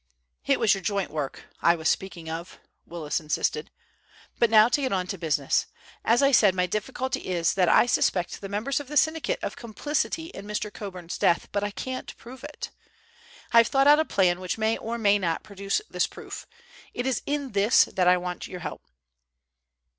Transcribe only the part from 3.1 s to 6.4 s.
insisted. "But now to get on to business. As I